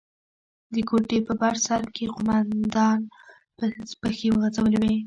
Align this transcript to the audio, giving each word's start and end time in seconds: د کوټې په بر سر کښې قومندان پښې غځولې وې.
د 0.73 0.75
کوټې 0.89 1.17
په 1.27 1.33
بر 1.41 1.55
سر 1.65 1.81
کښې 1.95 2.05
قومندان 2.15 2.99
پښې 4.01 4.27
غځولې 4.39 4.77
وې. 4.83 4.95